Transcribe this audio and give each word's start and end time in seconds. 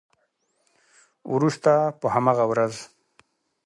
وروسته 1.33 1.71
په 1.99 2.07
همغه 2.15 2.43
ورځ 2.51 2.73